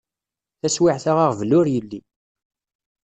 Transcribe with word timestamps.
Taswiεt-a 0.59 1.13
aɣbel 1.25 1.51
ur 1.59 1.65
yelli. 1.73 2.01